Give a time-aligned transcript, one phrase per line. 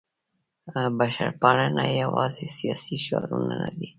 [0.99, 3.89] بشرپالنه یوازې سیاسي شعارونه نه دي.